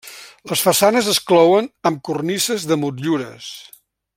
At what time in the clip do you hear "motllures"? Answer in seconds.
2.85-3.55